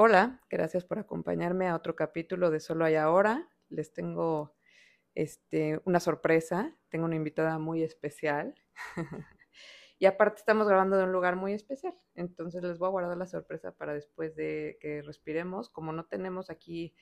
[0.00, 3.48] Hola, gracias por acompañarme a otro capítulo de Solo hay ahora.
[3.68, 4.54] Les tengo
[5.16, 8.54] este, una sorpresa, tengo una invitada muy especial.
[9.98, 13.26] y aparte estamos grabando de un lugar muy especial, entonces les voy a guardar la
[13.26, 15.68] sorpresa para después de que respiremos.
[15.68, 16.94] Como no tenemos aquí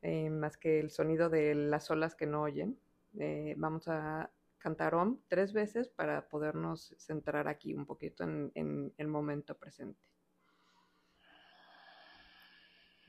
[0.00, 2.76] eh, más que el sonido de las olas que no oyen,
[3.20, 8.92] eh, vamos a cantar OM tres veces para podernos centrar aquí un poquito en, en
[8.96, 10.11] el momento presente.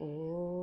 [0.04, 0.63] 哦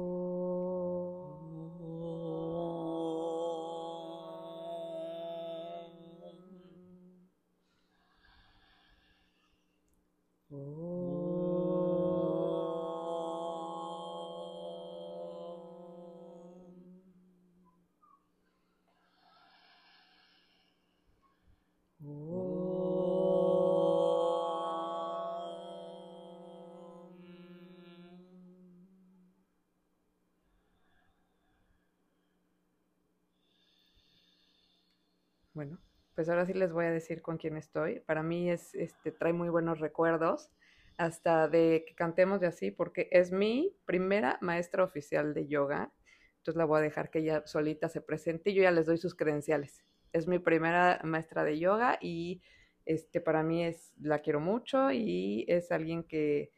[35.61, 35.78] Bueno,
[36.14, 38.00] pues ahora sí les voy a decir con quién estoy.
[38.00, 40.50] Para mí es, este, trae muy buenos recuerdos,
[40.97, 45.92] hasta de que cantemos de así, porque es mi primera maestra oficial de yoga.
[46.39, 48.97] Entonces la voy a dejar que ella solita se presente y yo ya les doy
[48.97, 49.84] sus credenciales.
[50.14, 52.41] Es mi primera maestra de yoga y
[52.86, 56.52] este, para mí es, la quiero mucho y es alguien que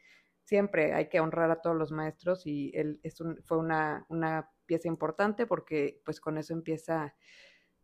[0.44, 4.86] siempre hay que honrar a todos los maestros y él es fue una, una pieza
[4.86, 7.16] importante porque pues con eso empieza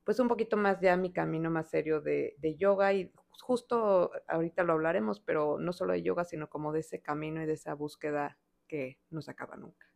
[0.08, 4.72] pues un poquito más ya mi camino más serio de, yoga y justo ahorita lo
[4.72, 8.38] hablaremos, pero no solo de yoga, sino como de ese camino y de esa búsqueda
[8.68, 9.86] que no se acaba nunca.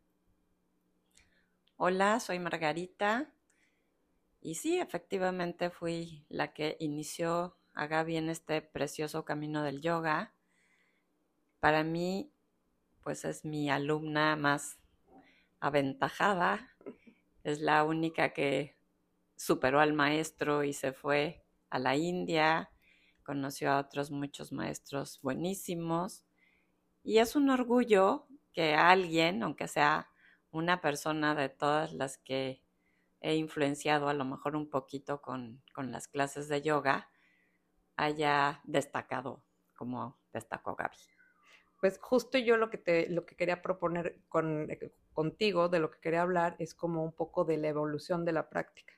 [1.77, 3.33] Hola, soy Margarita
[4.39, 10.35] y sí, efectivamente fui la que inició a Gaby en este precioso camino del yoga.
[11.59, 12.31] Para mí,
[13.01, 14.77] pues es mi alumna más
[15.59, 16.69] aventajada,
[17.43, 18.75] es la única que
[19.35, 22.71] superó al maestro y se fue a la India,
[23.23, 26.25] conoció a otros muchos maestros buenísimos
[27.03, 30.09] y es un orgullo que alguien, aunque sea
[30.51, 32.61] una persona de todas las que
[33.21, 37.09] he influenciado a lo mejor un poquito con, las clases de yoga,
[37.95, 39.43] haya destacado
[39.75, 40.97] como destacó Gaby.
[41.79, 45.91] Pues justo yo lo que te, lo que quería proponer con, eh, contigo, de lo
[45.91, 48.93] que quería hablar, es como un poco de la evolución de la práctica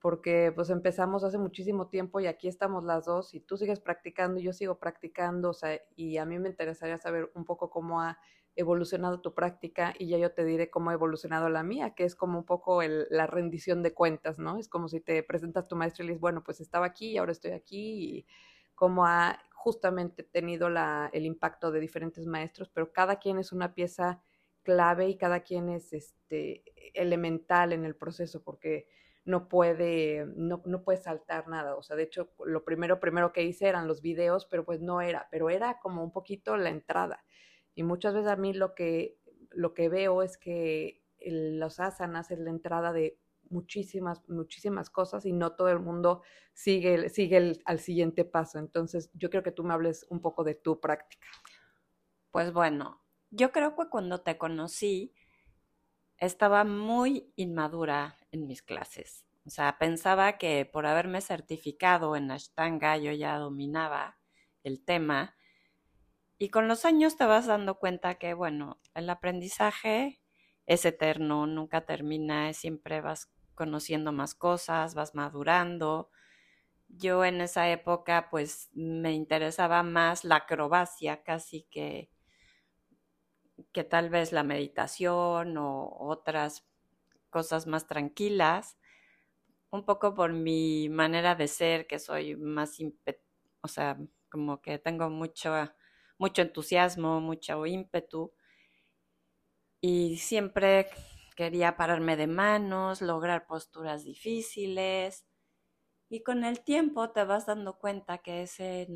[0.00, 4.40] porque pues empezamos hace muchísimo tiempo y aquí estamos las dos y tú sigues practicando
[4.40, 8.00] y yo sigo practicando, o sea, y a mí me interesaría saber un poco cómo
[8.00, 8.18] ha
[8.56, 12.16] evolucionado tu práctica y ya yo te diré cómo ha evolucionado la mía, que es
[12.16, 14.58] como un poco la rendición de cuentas, ¿no?
[14.58, 17.18] Es como si te presentas tu maestro y le dices, bueno, pues estaba aquí y
[17.18, 18.26] ahora estoy aquí y
[18.74, 23.74] cómo ha justamente tenido la, el impacto de diferentes maestros, pero cada quien es una
[23.74, 24.22] pieza
[24.62, 28.88] clave y cada quien es este elemental en el proceso porque
[29.30, 31.76] no puede, no, no puede saltar nada.
[31.76, 35.00] O sea, de hecho, lo primero, primero que hice eran los videos, pero pues no
[35.00, 37.24] era, pero era como un poquito la entrada.
[37.74, 39.18] Y muchas veces a mí lo que,
[39.50, 43.18] lo que veo es que los asanas es la entrada de
[43.48, 48.58] muchísimas, muchísimas cosas y no todo el mundo sigue, sigue al siguiente paso.
[48.58, 51.26] Entonces, yo creo que tú me hables un poco de tu práctica.
[52.30, 55.14] Pues bueno, yo creo que cuando te conocí,
[56.18, 59.24] estaba muy inmadura en mis clases.
[59.46, 64.18] O sea, pensaba que por haberme certificado en Ashtanga yo ya dominaba
[64.62, 65.36] el tema.
[66.38, 70.20] Y con los años te vas dando cuenta que, bueno, el aprendizaje
[70.66, 76.10] es eterno, nunca termina, siempre vas conociendo más cosas, vas madurando.
[76.88, 82.10] Yo en esa época pues me interesaba más la acrobacia casi que
[83.72, 86.66] que tal vez la meditación o otras
[87.30, 88.76] cosas más tranquilas,
[89.70, 92.76] un poco por mi manera de ser, que soy más,
[93.62, 93.98] o sea,
[94.30, 95.54] como que tengo mucho,
[96.18, 98.32] mucho entusiasmo, mucho ímpetu,
[99.80, 100.90] y siempre
[101.36, 105.24] quería pararme de manos, lograr posturas difíciles,
[106.08, 108.88] y con el tiempo te vas dando cuenta que ese,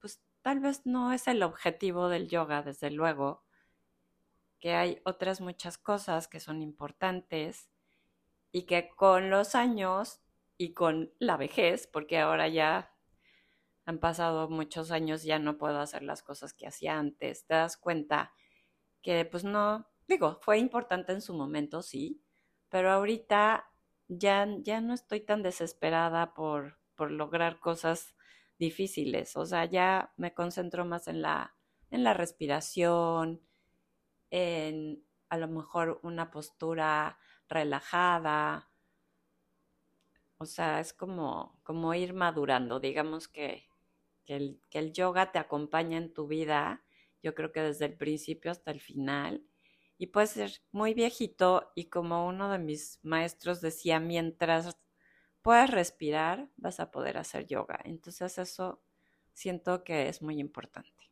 [0.00, 3.42] pues tal vez no es el objetivo del yoga, desde luego,
[4.60, 7.70] que hay otras muchas cosas que son importantes
[8.52, 10.20] y que con los años
[10.56, 12.94] y con la vejez, porque ahora ya
[13.84, 17.76] han pasado muchos años, ya no puedo hacer las cosas que hacía antes, te das
[17.76, 18.32] cuenta
[19.02, 22.22] que pues no, digo, fue importante en su momento, sí,
[22.68, 23.70] pero ahorita
[24.08, 28.14] ya, ya no estoy tan desesperada por, por lograr cosas
[28.58, 31.54] difíciles, o sea, ya me concentro más en la,
[31.90, 33.40] en la respiración,
[34.30, 37.18] en a lo mejor una postura
[37.48, 38.70] relajada.
[40.38, 42.80] O sea, es como, como ir madurando.
[42.80, 43.68] Digamos que,
[44.24, 46.84] que, el, que el yoga te acompaña en tu vida,
[47.22, 49.44] yo creo que desde el principio hasta el final.
[49.98, 54.78] Y puede ser muy viejito y como uno de mis maestros decía, mientras
[55.42, 57.80] puedas respirar, vas a poder hacer yoga.
[57.84, 58.82] Entonces eso
[59.32, 61.10] siento que es muy importante.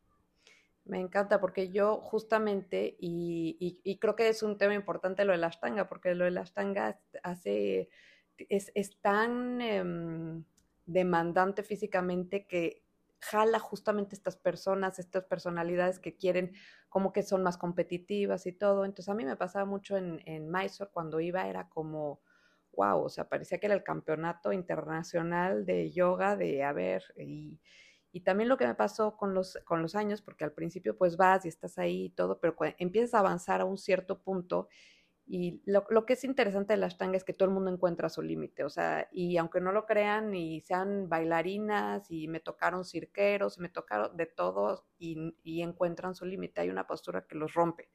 [0.87, 5.47] Me encanta porque yo justamente, y, creo que es un tema importante lo de la
[5.47, 7.89] ashtanga, porque lo de la ashtanga hace,
[8.37, 10.45] es, tan em,
[10.85, 12.83] demandante físicamente que
[13.19, 16.53] jala justamente estas personas, estas personalidades que quieren,
[16.89, 18.85] como que son más competitivas y todo.
[18.85, 22.21] Entonces a mí me pasaba mucho en, en Mysore cuando iba, era como,
[22.77, 27.59] wow, o sea, parecía que era el campeonato internacional de yoga, de a ver, y
[28.17, 31.17] y también lo que me pasó con los, con los años, porque al principio pues
[31.17, 34.69] vas y estás ahí y todo, pero empiezas a avanzar a un cierto punto
[35.27, 38.23] y lo, que es interesante de la ashtanga es que todo el mundo encuentra su
[38.23, 43.59] límite, o sea, y aunque no lo crean y sean bailarinas y me tocaron cirqueros
[43.59, 47.91] y me tocaron de todos y, encuentran su límite, hay una postura que los rompe.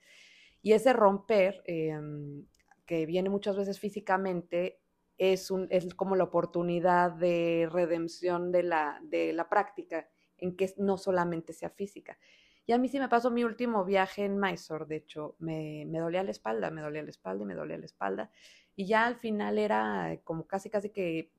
[0.60, 2.46] Y ese romper, em,
[2.86, 4.78] que viene muchas veces físicamente,
[5.18, 10.08] es, un, es como la oportunidad de redención de la, de la práctica,
[10.42, 12.18] en que no solamente sea física.
[12.66, 15.98] Y a mí sí me pasó mi último viaje en Mysore, de hecho, me, me
[15.98, 18.30] dolía la espalda, me dolía la espalda y me dolía la espalda.
[18.76, 21.32] Y ya al final era como casi, casi que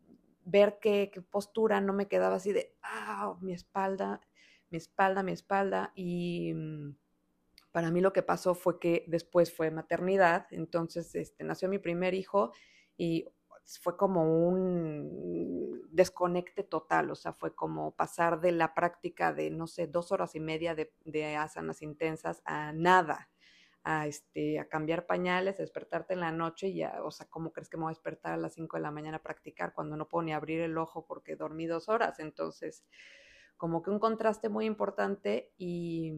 [0.46, 4.22] ver qué, qué postura no me quedaba así de, ah, mi espalda,
[4.70, 5.94] mi espalda, mi espalda.
[5.96, 6.96] Y mm,
[7.72, 12.14] para mí lo que pasó fue que después fue maternidad, entonces este, nació mi primer
[12.14, 12.52] hijo
[12.98, 13.26] y
[13.81, 19.68] fue como un desconecte total, o sea, fue como pasar de la práctica de, no
[19.68, 23.30] sé, dos horas y media de, de asanas intensas a nada,
[23.83, 27.51] a, este, a cambiar pañales, a despertarte en la noche y ya, o sea, ¿cómo
[27.51, 29.98] crees que me voy a despertar a las cinco de la mañana a practicar cuando
[29.98, 32.19] no puedo ni abrir el ojo porque dormí dos horas?
[32.19, 32.83] Entonces,
[33.57, 36.13] como que un contraste muy importante y,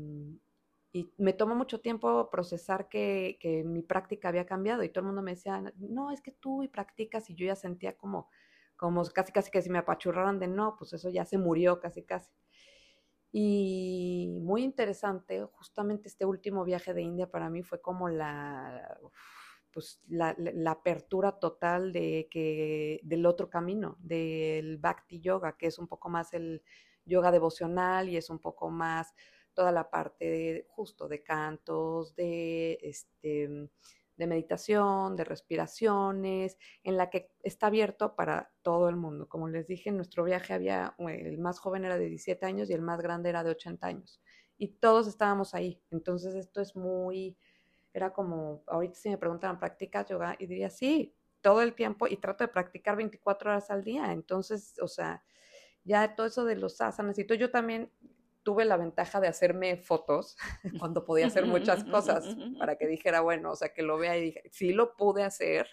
[0.95, 5.07] y me tomó mucho tiempo procesar que, que, mi práctica había cambiado y todo el
[5.07, 8.30] mundo me decía, no, es que tú y practicas y yo ya sentía como,
[8.77, 12.03] como casi casi que si me apachurraran de no, pues eso ya se murió casi
[12.03, 12.31] casi.
[13.33, 18.98] Y muy interesante, justamente este último viaje de India para mí fue como la,
[19.74, 25.77] pues la, la apertura total de que, del otro camino, del Bhakti Yoga, que es
[25.77, 26.63] un poco más el
[27.03, 29.13] yoga devocional y es un poco más
[29.56, 33.69] toda la parte de, justo de cantos, de, este,
[34.18, 39.28] de meditación, de respiraciones, en la que está abierto para todo el mundo.
[39.28, 42.74] Como les dije, en nuestro viaje había, el más joven era de 17 años y
[42.74, 44.22] el más grande era de 80 años.
[44.57, 45.81] Y todos estábamos ahí.
[45.92, 47.38] Entonces esto es muy,
[47.94, 50.36] era como, ahorita si me preguntan, ¿practicas yoga?
[50.40, 54.12] Y diría, sí, todo el tiempo y trato de practicar 24 horas al día.
[54.12, 55.24] Entonces, o sea,
[55.84, 57.92] ya todo eso de los asanas y todo, yo también
[58.45, 60.38] tuve la ventaja de hacerme fotos
[60.80, 64.21] cuando podía hacer muchas cosas para que dijera, bueno, o sea, que lo vea y
[64.21, 65.68] dije, sí lo pude hacer.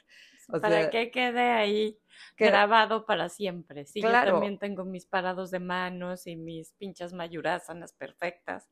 [0.60, 2.00] para que quede ahí
[2.36, 3.84] grabado para siempre.
[3.84, 4.26] Sí, claro.
[4.26, 8.70] yo también tengo mis parados de manos y mis pinchas mayurasanas perfectas,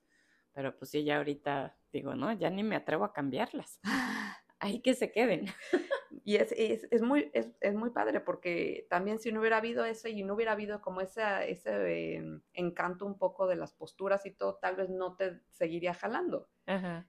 [0.52, 3.80] pero pues sí, ya ahorita digo, no, ya ni me atrevo a cambiarlas.
[4.60, 5.46] Ahí que se queden.
[6.22, 9.84] Y es, es, es muy, es, es, muy padre porque también si no hubiera habido
[9.86, 14.26] eso y no hubiera habido como ese, ese em, encanto un poco de las posturas
[14.26, 16.48] y todo, tal vez no te seguiría jalando.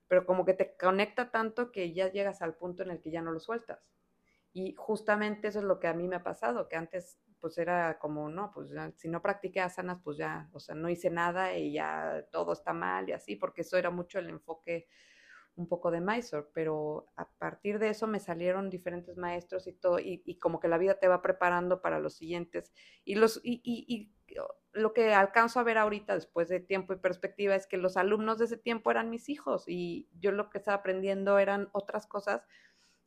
[0.07, 3.21] Pero como que te conecta tanto que ya llegas al punto en el que ya
[3.21, 3.85] no lo sueltas.
[4.53, 7.99] Y justamente eso es lo que a mí me ha pasado, que antes pues era
[7.99, 11.55] como, no, pues ya, si no practiqué asanas, pues ya, o sea, no hice nada
[11.57, 14.87] y ya todo está mal y así, porque eso era mucho el enfoque
[15.55, 19.99] un poco de Mysore, pero a partir de eso me salieron diferentes maestros y todo,
[19.99, 22.71] y, como que la vida te va preparando para los siguientes.
[23.03, 24.11] Y, los, y, y,
[24.73, 28.37] lo que alcanzo a ver ahorita, después de tiempo y perspectiva, es que los alumnos
[28.39, 32.43] de ese tiempo eran mis hijos y yo lo que estaba aprendiendo eran otras cosas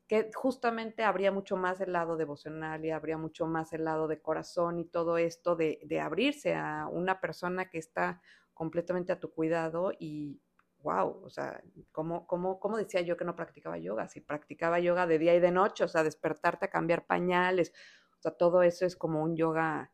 [0.07, 4.21] que justamente habría mucho más el lado devocional y habría mucho más el lado de
[4.21, 8.21] corazón y todo esto de, de abrirse a una persona que está
[8.53, 10.41] completamente a tu cuidado y,
[10.85, 11.61] wow, o sea,
[11.91, 14.07] ¿cómo, cómo, ¿cómo decía yo que no practicaba yoga?
[14.07, 17.73] Si practicaba yoga de día y de noche, o sea, despertarte a cambiar pañales,
[18.19, 19.91] o sea, todo eso es como un yoga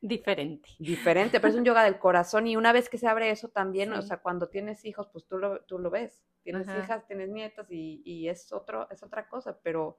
[0.00, 0.68] diferente.
[0.80, 3.92] Diferente, pero es un yoga del corazón y una vez que se abre eso también,
[3.92, 7.70] o sea, cuando tienes hijos, pues tú lo, tú lo ves, tienes hijas, tienes nietas
[7.70, 9.98] y, y, es, otro, es otra cosa, pero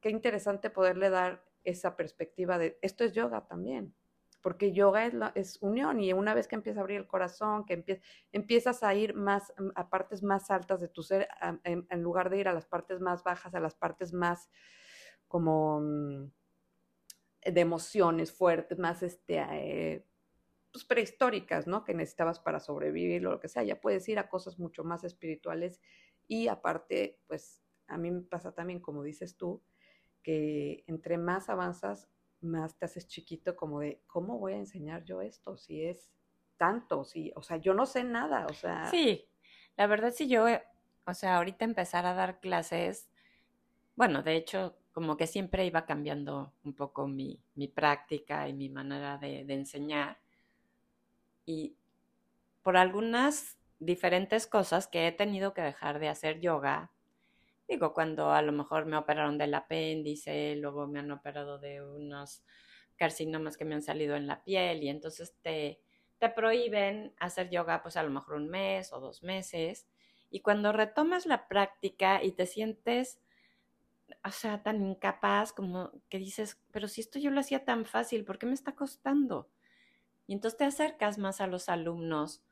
[0.00, 3.94] qué interesante poderle dar esa perspectiva de, esto es yoga también,
[4.44, 8.02] porque yoga es, es unión y una vez que empiezas a abrir el corazón, que
[8.30, 11.28] empiezas a ir más a partes más altas de tu ser,
[11.64, 14.50] en, lugar de ir a las partes más bajas, a las partes más
[15.28, 16.30] como mm,
[17.46, 20.04] de emociones fuertes, más este, eh,
[20.70, 21.82] pues, prehistóricas, ¿no?
[21.82, 25.04] Que necesitabas para sobrevivir o lo que sea, ya puedes ir a cosas mucho más
[25.04, 25.80] espirituales
[26.28, 29.62] y aparte, pues a mí me pasa también, como dices tú,
[30.22, 32.10] que entre más avanzas,
[32.44, 35.56] más te haces chiquito como de, ¿cómo voy a enseñar yo esto?
[35.56, 36.12] Si es
[36.56, 38.86] tanto, si, o sea, yo no sé nada, o sea.
[38.90, 39.28] Sí,
[39.76, 40.62] la verdad si yo, eh,
[41.06, 43.08] o sea, ahorita empezar a dar clases,
[43.96, 48.68] bueno, de hecho, como que siempre iba cambiando un poco mi, mi práctica y mi
[48.68, 50.18] manera de, de enseñar.
[51.44, 51.76] Y
[52.62, 56.93] por algunas diferentes cosas que he tenido que dejar de hacer yoga,
[57.68, 62.44] Digo, cuando a lo mejor me operaron del apéndice, luego me han operado de unos
[62.96, 65.80] carcinomas que me han salido en la piel y entonces te,
[66.18, 69.86] te prohíben hacer yoga pues a lo mejor un mes o dos meses.
[70.30, 73.20] Y cuando retomas la práctica y te sientes,
[74.24, 78.24] o sea, tan incapaz como que dices, pero si esto yo lo hacía tan fácil,
[78.24, 79.48] ¿por qué me está costando?
[80.26, 82.42] Y entonces te acercas más a los alumnos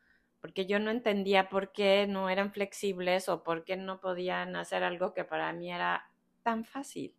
[0.43, 4.83] porque yo no entendía por qué no eran flexibles o por qué no podían hacer
[4.83, 6.11] algo que para mí era
[6.43, 7.15] tan fácil.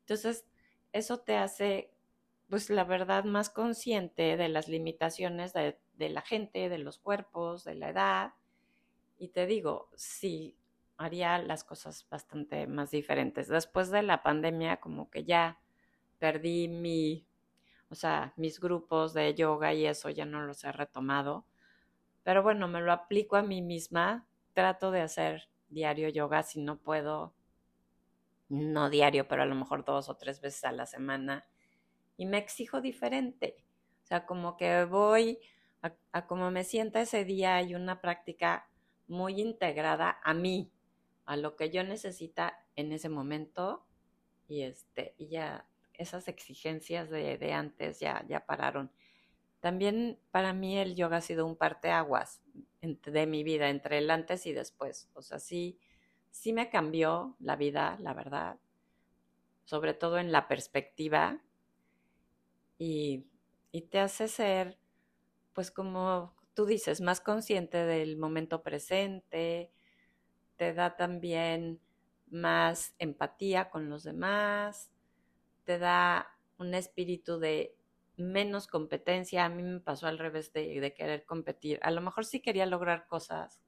[0.00, 0.46] Entonces,
[0.90, 1.92] eso te hace,
[2.48, 7.74] pues la verdad, más consciente de las limitaciones de, la gente, de los cuerpos, de
[7.74, 8.32] la edad.
[9.18, 10.56] Y te digo, sí,
[10.96, 13.46] haría las cosas bastante más diferentes.
[13.46, 15.60] Después de la pandemia, como que ya
[16.18, 17.26] perdí mi,
[17.90, 21.44] o sea, mis grupos de yoga y eso ya no los he retomado
[22.24, 24.26] pero bueno, me lo aplico a mí misma.
[24.54, 27.34] Trato de hacer diario yoga si no puedo,
[28.48, 31.46] no diario, pero a lo mejor dos o tres veces a la semana.
[32.16, 33.56] Y me exijo diferente.
[34.02, 35.38] O sea, como que voy
[36.12, 38.68] a, como me sienta ese día y una práctica
[39.06, 40.72] muy integrada a mí,
[41.26, 43.86] a lo que yo necesita en ese momento.
[44.48, 48.90] Y este, y ya esas exigencias de, de antes ya, ya pararon.
[49.64, 52.42] También para mí el yoga ha sido un parteaguas
[52.82, 55.08] de mi vida, entre el antes y después.
[55.14, 55.78] O sea, sí,
[56.30, 58.58] sí me cambió la vida, la verdad,
[59.64, 61.40] sobre todo en la perspectiva
[62.76, 63.24] y,
[63.72, 64.78] y te hace ser,
[65.54, 69.72] pues como tú dices, más consciente del momento presente,
[70.56, 71.80] te da también
[72.26, 74.90] más empatía con los demás,
[75.64, 77.74] te da un espíritu de
[78.16, 79.44] menos competencia.
[79.44, 81.78] A mí me pasó al revés de, querer competir.
[81.82, 83.60] A lo mejor sí quería lograr cosas,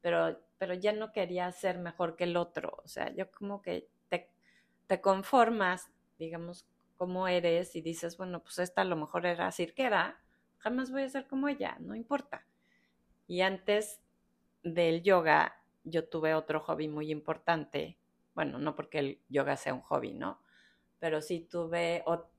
[0.00, 2.80] pero, pero ya no quería ser mejor que el otro.
[2.84, 8.82] O sea, yo como que te, conformas, digamos, como eres y dices, bueno, pues esta
[8.82, 10.22] a lo mejor era cirquera,
[10.58, 12.46] jamás voy a ser como ella, no importa.
[13.26, 14.00] Y antes
[14.62, 17.98] del yoga, yo tuve otro hobby muy importante.
[18.34, 20.40] Bueno, no porque el yoga sea un hobby, ¿no?
[21.00, 22.33] Pero sí tuve otro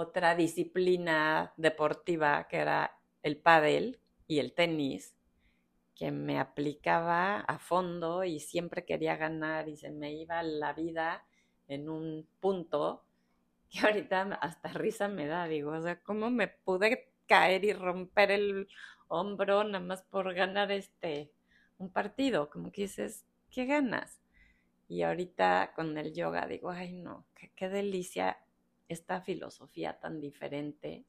[0.00, 5.14] otra disciplina deportiva que era el pádel y el tenis,
[5.94, 11.26] que me aplicaba a fondo y siempre quería ganar y se me iba la vida
[11.68, 13.04] en un punto
[13.68, 18.30] que ahorita hasta risa me da, digo, o sea, ¿cómo me pude caer y romper
[18.30, 18.68] el
[19.08, 21.30] hombro nada más por ganar este
[21.76, 22.48] un partido?
[22.48, 24.22] Como que dices, ¿qué ganas?
[24.88, 28.38] Y ahorita con el yoga digo, ay no, qué, qué delicia
[28.90, 31.06] esta filosofía tan diferente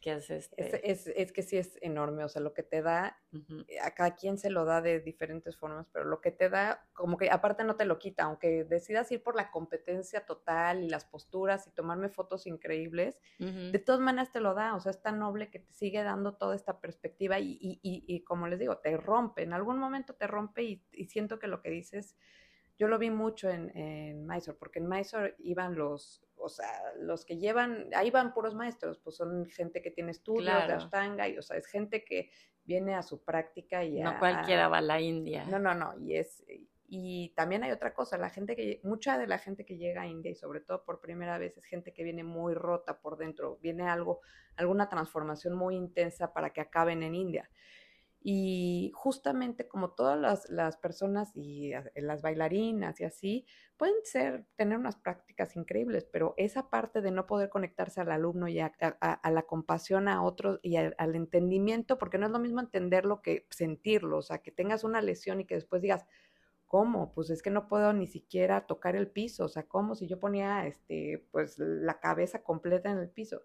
[0.00, 0.90] que es este...
[0.90, 3.18] Es, es, que sí es enorme, o sea, lo que te da,
[3.66, 6.86] eh, a cada quien se lo da de diferentes formas, pero lo que te da,
[6.92, 10.88] como que aparte no te lo quita, aunque decidas ir por la competencia total y
[10.88, 15.02] las posturas y tomarme fotos increíbles, de todas maneras te lo da, o sea, es
[15.02, 18.78] tan noble que te sigue dando toda esta perspectiva y, y, y, como les digo,
[18.78, 22.16] te rompe, en algún momento te rompe y, siento que lo que dices
[22.78, 27.24] yo lo vi mucho en, en Mysore, porque en Mysore iban los, o sea, los
[27.24, 31.38] que llevan, ahí van puros maestros, pues son gente que tiene estudios de Ashtanga, y
[31.38, 32.30] o sea, es gente que
[32.64, 35.44] viene a su práctica y No cualquiera va a la India.
[35.44, 36.44] No, no, no, y es,
[36.88, 40.06] y también hay otra cosa, la gente que, mucha de la gente que llega a
[40.06, 43.58] India y sobre todo por primera vez es gente que viene muy rota por dentro,
[43.62, 44.20] viene algo,
[44.56, 47.50] alguna transformación muy intensa para que acaben en India.
[48.20, 53.46] Y justamente como todas las, personas y las bailarinas y así,
[53.76, 58.48] pueden ser, tener unas prácticas increíbles, pero esa parte de no poder conectarse al alumno
[58.48, 63.22] y a, la compasión a otros y al entendimiento, porque no es lo mismo entenderlo
[63.22, 66.06] que sentirlo, o sea, que tengas una lesión y que después digas,
[66.66, 67.12] ¿cómo?
[67.14, 70.18] Pues es que no puedo ni siquiera tocar el piso, o sea, ¿cómo si yo
[70.18, 73.42] ponía, este, pues, la cabeza completa en el piso?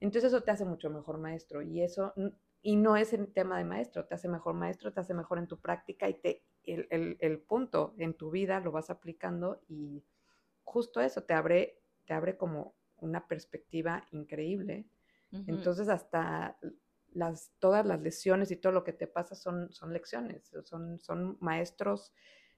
[0.00, 2.14] Entonces eso te hace mucho mejor maestro y eso,
[2.62, 5.46] y no es el tema de maestro, te hace mejor maestro, te hace mejor en
[5.46, 10.04] tu práctica y te, el, el, punto en tu vida lo vas aplicando y
[10.62, 14.86] justo eso te abre, te abre como una perspectiva increíble.
[15.46, 16.58] Entonces hasta
[17.12, 21.36] las, todas las lesiones y todo lo que te pasa son, son lecciones, son, son
[21.40, 22.12] maestros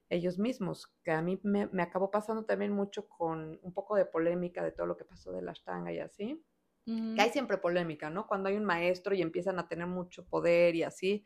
[0.09, 4.05] ellos mismos, que a mí me, me, acabó pasando también mucho con un poco de
[4.05, 6.43] polémica de todo lo que pasó de la Ashtanga y así,
[6.85, 8.27] que hay siempre polémica, ¿no?
[8.27, 11.23] Cuando hay un maestro y empiezan a tener mucho poder y así,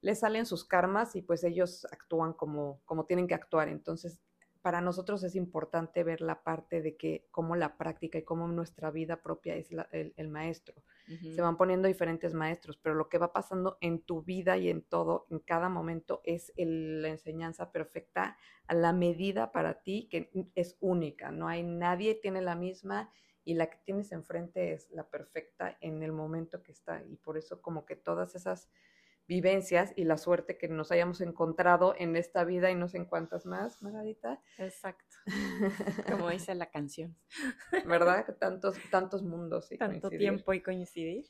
[0.00, 3.68] les salen sus karmas y pues ellos actúan como, como tienen que actuar.
[3.68, 4.20] Entonces,
[4.64, 8.90] para nosotros es importante ver la parte de que cómo la práctica y cómo nuestra
[8.90, 10.82] vida propia es el, maestro.
[11.06, 14.80] Se van poniendo diferentes maestros, pero lo que va pasando en tu vida y en
[14.80, 20.78] todo, en cada momento, es la enseñanza perfecta a la medida para ti, que es
[20.80, 21.30] única.
[21.30, 23.12] No hay nadie tiene la misma
[23.44, 27.02] y la que tienes enfrente es la perfecta en el momento que está.
[27.04, 28.68] Y por eso como que todas esas
[29.26, 33.06] vivencias y la suerte que nos hayamos encontrado en esta vida y no sé en
[33.06, 34.42] cuántas más, Margarita.
[34.58, 35.16] Exacto.
[36.10, 37.16] Como dice la canción.
[37.86, 38.36] ¿Verdad?
[38.38, 41.26] Tantos, tantos mundos y Tanto tiempo y coincidir.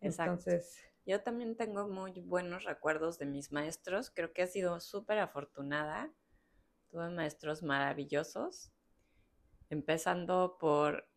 [0.00, 0.32] Exacto.
[0.32, 0.82] Entonces.
[1.04, 4.10] Yo también tengo muy buenos recuerdos de mis maestros.
[4.10, 6.12] Creo que he sido súper afortunada.
[6.90, 8.72] Tuve maestros maravillosos.
[9.68, 11.11] Empezando por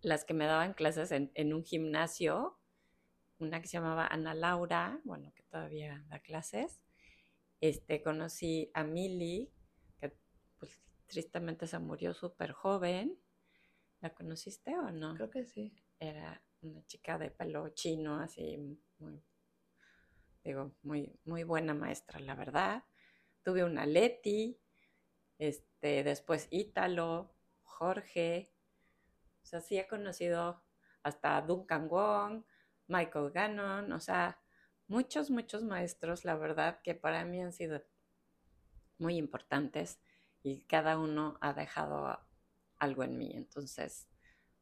[0.00, 2.58] las que me daban clases en, en un gimnasio
[3.38, 6.80] una que se llamaba Ana Laura, bueno, que todavía da clases.
[7.60, 9.52] Este, conocí a Mili,
[10.00, 10.16] que
[10.58, 13.18] pues tristemente se murió súper joven.
[14.00, 15.14] ¿La conociste o no?
[15.14, 15.82] Creo que sí.
[15.98, 18.58] Era una chica de pelo chino, así
[18.98, 19.22] muy,
[20.44, 22.84] digo, muy, muy buena maestra, la verdad.
[23.42, 24.58] Tuve una Leti,
[25.38, 28.52] este, después Ítalo, Jorge.
[29.46, 30.60] O sea, sí he conocido
[31.04, 32.42] hasta Duncan Wong,
[32.88, 34.40] Michael Gannon, o sea,
[34.88, 37.80] muchos, muchos maestros, la verdad, que para mí han sido
[38.98, 40.00] muy importantes
[40.42, 42.18] y cada uno ha dejado
[42.78, 43.30] algo en mí.
[43.36, 44.08] Entonces,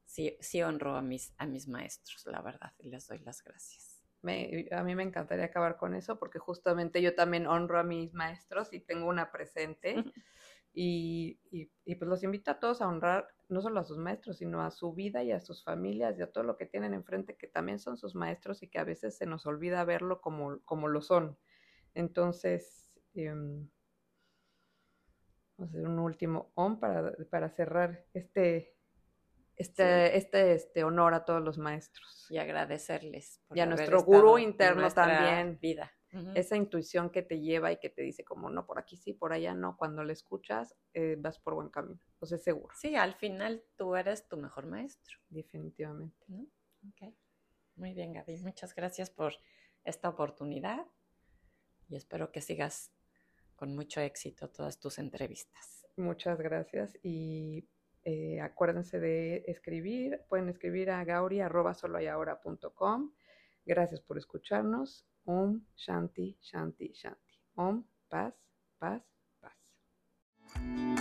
[0.05, 4.03] sí, sí honro a mis, a mis maestros, la verdad, y les doy las gracias.
[4.21, 8.71] a mí me encantaría acabar con eso porque justamente yo también honro a mis maestros
[8.75, 9.95] y tengo una presente.
[10.77, 14.63] Y, y, pues los invito a todos a honrar no solo a sus maestros, sino
[14.63, 17.47] a su vida y a sus familias y a todo lo que tienen enfrente, que
[17.47, 21.01] también son sus maestros y que a veces se nos olvida verlo como, como lo
[21.01, 21.39] son.
[21.95, 23.69] Entonces, em,
[25.57, 28.77] vamos a hacer un último on para, para cerrar este,
[29.55, 32.27] este, este, este honor a todos los maestros.
[32.31, 33.41] Y agradecerles.
[33.55, 35.59] y a nuestro gurú interno también.
[35.61, 35.93] Vida
[36.35, 39.33] esa intuición que te lleva y que te dice como no, por aquí sí, por
[39.33, 42.75] allá no, cuando le escuchas eh, vas por buen camino, pues es seguro.
[42.77, 45.19] Sí, al final tú eres tu mejor maestro.
[45.29, 46.27] Definitivamente.
[47.77, 49.35] Muy bien, Gaby, muchas gracias por
[49.85, 50.87] esta oportunidad
[51.89, 52.93] y espero que sigas
[53.57, 55.87] con mucho éxito todas tus entrevistas.
[55.97, 57.69] Muchas gracias y
[58.05, 62.33] eh, acuérdense de escribir, pueden escribir a gauri.com.
[63.65, 67.39] Gracias por escucharnos Om Shanti, Shanti, Shanti.
[67.57, 68.33] Om, paz,
[68.79, 69.01] paz,
[69.41, 70.94] paz.